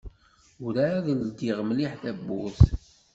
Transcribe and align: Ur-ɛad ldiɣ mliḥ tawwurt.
Ur-ɛad 0.63 1.07
ldiɣ 1.21 1.57
mliḥ 1.67 1.91
tawwurt. 2.01 2.61